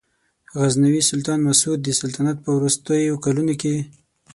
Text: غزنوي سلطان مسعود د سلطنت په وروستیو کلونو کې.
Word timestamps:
غزنوي 0.59 1.01
سلطان 1.11 1.39
مسعود 1.47 1.79
د 1.83 1.89
سلطنت 2.01 2.37
په 2.43 2.49
وروستیو 2.57 3.21
کلونو 3.25 3.53
کې. 3.61 3.75